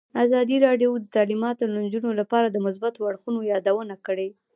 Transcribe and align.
ازادي 0.25 0.57
راډیو 0.67 0.89
د 0.99 1.05
تعلیمات 1.15 1.55
د 1.59 1.63
نجونو 1.85 2.11
لپاره 2.19 2.47
د 2.49 2.57
مثبتو 2.65 3.07
اړخونو 3.09 3.39
یادونه 3.53 3.95
کړې. 4.05 4.27